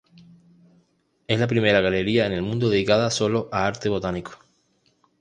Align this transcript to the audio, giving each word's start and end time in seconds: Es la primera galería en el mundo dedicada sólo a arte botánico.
Es 1.27 1.39
la 1.39 1.45
primera 1.45 1.79
galería 1.79 2.25
en 2.25 2.31
el 2.33 2.41
mundo 2.41 2.69
dedicada 2.71 3.11
sólo 3.11 3.49
a 3.51 3.67
arte 3.67 3.87
botánico. 3.87 4.31